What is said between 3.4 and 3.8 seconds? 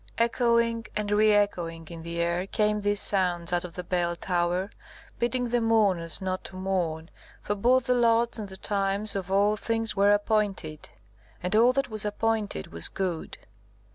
out of